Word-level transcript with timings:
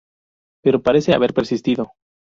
Pero 0.63 0.81
parece 0.81 1.13
haber 1.13 1.31
persistido. 1.35 1.91